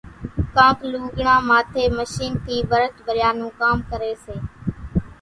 [0.55, 4.35] ڪانڪ لوُڳڙان ماٿيَ مشينين ٿِي ڀرت ڀريا نون ڪام ڪريَ سي۔